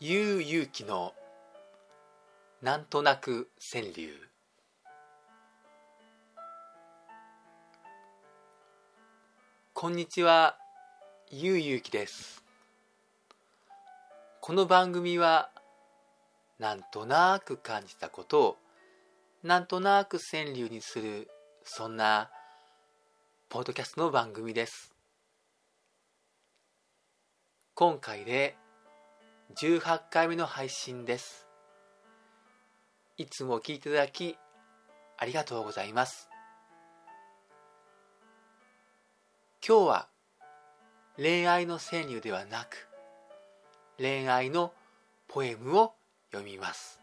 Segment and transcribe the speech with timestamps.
[0.00, 1.12] ゆうゆうきの
[2.62, 4.12] なんとなく川柳。
[9.72, 10.56] こんにちは
[11.32, 12.44] ゆうゆうきです。
[14.40, 15.50] この番組は
[16.60, 18.56] なんとなく感じたことを
[19.42, 21.26] なんとなく川柳にする
[21.64, 22.30] そんな
[23.48, 24.94] ポッドキャストの番組です。
[27.74, 28.56] 今回で
[29.56, 31.48] 18回目の配信です。
[33.16, 34.36] いつも聞いていただき
[35.16, 36.28] ありがとうございます。
[39.66, 40.08] 今日は
[41.16, 42.88] 恋愛の川柳ではなく
[43.98, 44.72] 恋愛の
[45.28, 45.94] ポエムを
[46.30, 47.00] 読みます。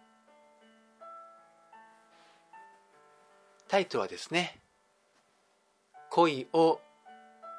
[3.67, 4.59] タイトルはですね
[6.11, 6.79] 恋を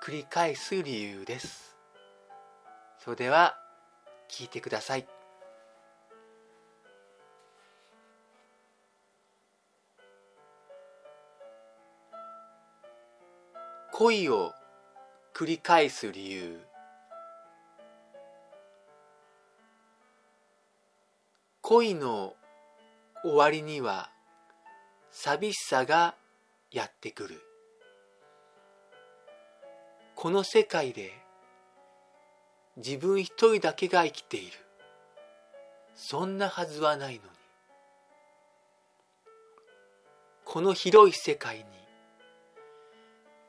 [0.02, 1.76] 繰り返す理由です。
[3.04, 3.65] それでは
[4.28, 5.06] 聞いてください。
[13.92, 14.52] 恋を
[15.34, 16.60] 繰り返す理由。
[21.62, 22.34] 恋の
[23.24, 24.10] 終わりには
[25.10, 26.14] 寂しさが
[26.70, 27.42] やってくる。
[30.14, 31.12] この世界で
[32.76, 34.52] 自分一人だけが生きている。
[35.94, 37.28] そんなはずはないのに。
[40.44, 41.64] この広い世界に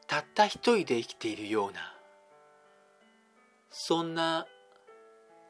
[0.08, 1.94] たった一人で生きているような
[3.70, 4.48] そんな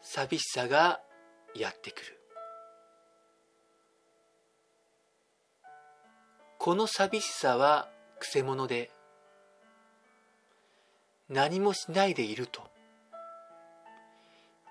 [0.02, 1.00] 寂しさが
[1.56, 2.20] やってくる。
[6.60, 7.88] この寂しさは
[8.20, 8.92] くせ者で
[11.30, 12.77] 何もしないでいると。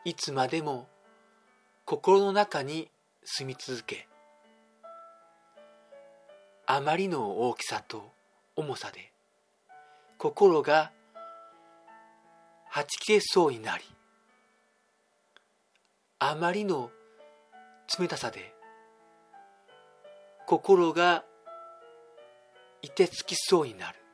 [0.07, 0.87] いつまでも
[1.85, 2.89] 心の中に
[3.25, 4.07] 住み続け
[6.64, 8.13] あまりの大きさと
[8.55, 9.11] 重さで
[10.17, 10.92] 心が
[12.69, 13.83] はち切れそうになり
[16.20, 16.92] あまりの
[17.98, 18.55] 冷たさで
[20.47, 21.25] 心が
[22.80, 24.05] いてつきそうになる。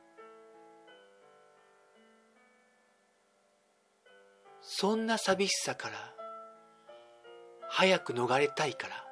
[4.65, 5.95] そんな寂しさから
[7.67, 9.03] 早く逃れたいから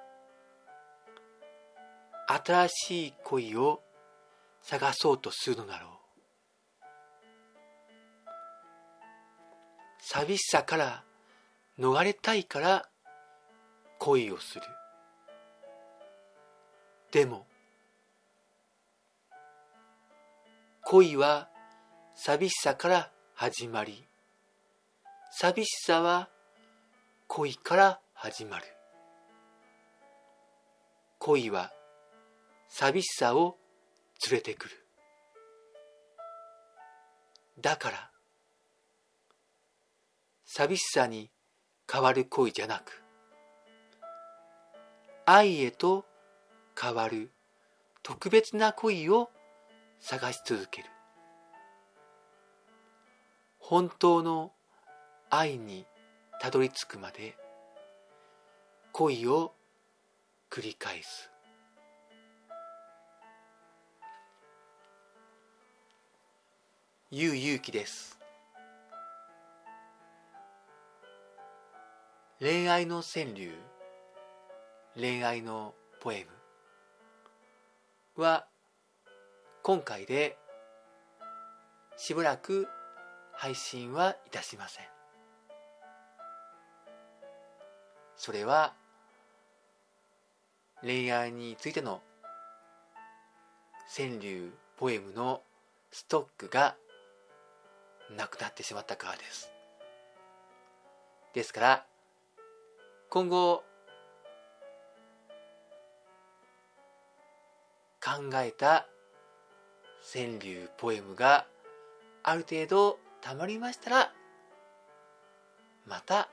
[2.43, 3.81] 新しい恋を
[4.61, 5.91] 探そうとするのだろう。
[9.99, 11.03] 寂しさから
[11.77, 12.89] 逃れたいから
[13.99, 14.61] 恋をする。
[17.11, 17.45] でも
[20.83, 21.49] 恋は
[22.15, 24.10] 寂しさから始まり。
[25.33, 26.27] 寂しさは
[27.27, 28.65] 恋から始まる。
[31.19, 31.71] 恋は
[32.67, 33.55] 寂しさを
[34.29, 34.85] 連れてくる。
[37.61, 38.09] だから
[40.45, 41.31] 寂しさに
[41.89, 43.01] 変わる恋じゃなく
[45.25, 46.05] 愛へと
[46.79, 47.31] 変わる
[48.03, 49.29] 特別な恋を
[50.01, 50.89] 探し続ける。
[53.59, 54.51] 本当の
[55.33, 55.85] 愛に
[56.41, 57.37] たどり着くまで
[58.91, 59.53] 恋を
[60.49, 61.31] 繰り返す。
[67.11, 68.19] ゆうゆうきです。
[72.41, 73.53] 恋愛の川柳
[74.97, 76.27] 恋愛のポエ
[78.17, 78.47] ムは
[79.63, 80.37] 今回で
[81.95, 82.67] しばらく
[83.31, 85.00] 配信はいたしません。
[88.21, 88.73] それは
[90.83, 92.01] 恋愛についての
[93.97, 95.41] 川柳ポエムの
[95.91, 96.75] ストックが
[98.15, 99.49] なくなってしまったからです。
[101.33, 101.85] ですから
[103.09, 103.63] 今後
[107.99, 108.85] 考えた
[110.13, 111.47] 川柳ポエムが
[112.21, 114.13] ある程度たまりましたら
[115.87, 116.29] また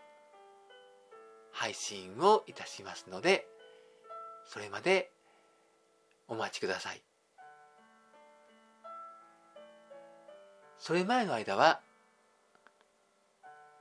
[1.58, 3.44] 配信をいたしますので
[4.46, 5.10] それまで
[6.28, 7.02] お待ちください。
[10.78, 11.80] それ前の間は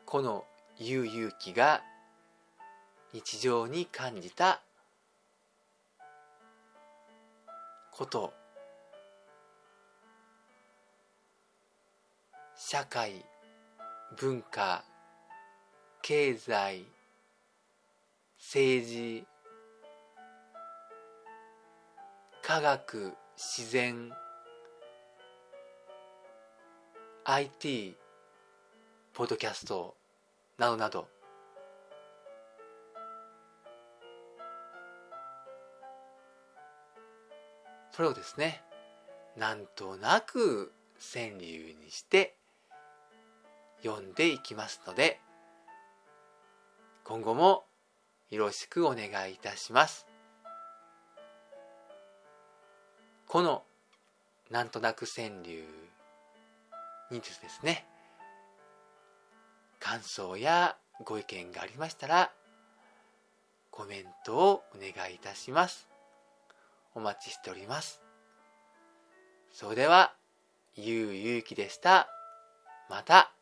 [0.07, 0.43] この
[0.79, 1.83] 悠々気が
[3.13, 4.63] 日常に感じた
[7.91, 8.33] こと
[12.55, 13.23] 社会
[14.19, 14.83] 文化
[16.01, 16.87] 経済
[18.39, 19.27] 政治
[22.41, 24.11] 科学自然
[27.25, 27.97] IT
[29.13, 29.95] ポッドキャスト
[30.57, 31.07] などなど。
[37.91, 38.61] それをですね
[39.35, 40.71] なんとなく
[41.13, 42.35] 川柳にして
[43.83, 45.19] 読んでいきますので
[47.03, 47.66] 今後も
[48.29, 50.05] よろしくお願いいたします。
[53.27, 53.63] この
[54.49, 55.63] なんとなく川柳
[57.11, 57.85] にですね
[59.79, 62.31] 感想やご意見がありましたら
[63.71, 65.87] コメントをお願いいたします。
[66.95, 68.01] お待ちしております。
[69.53, 70.13] それでは
[70.75, 72.09] ゆうゆうきでした。
[72.89, 73.36] また。